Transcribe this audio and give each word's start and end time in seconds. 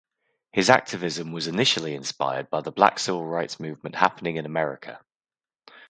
His 0.51 0.71
activism 0.71 1.31
was 1.31 1.45
initially 1.45 1.93
inspired 1.93 2.49
by 2.49 2.61
the 2.61 2.71
Black 2.71 2.97
civil 2.97 3.23
rights 3.23 3.59
movement 3.59 3.93
happening 3.93 4.37
in 4.37 4.47
America. 4.47 4.99